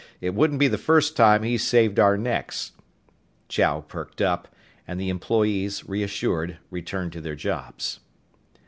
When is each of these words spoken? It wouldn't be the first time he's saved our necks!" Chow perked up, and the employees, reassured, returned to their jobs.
It 0.19 0.33
wouldn't 0.33 0.59
be 0.59 0.67
the 0.67 0.79
first 0.79 1.15
time 1.15 1.43
he's 1.43 1.63
saved 1.63 1.99
our 1.99 2.17
necks!" 2.17 2.71
Chow 3.49 3.81
perked 3.81 4.19
up, 4.19 4.47
and 4.87 4.99
the 4.99 5.09
employees, 5.09 5.87
reassured, 5.87 6.57
returned 6.71 7.13
to 7.13 7.21
their 7.21 7.35
jobs. 7.35 7.99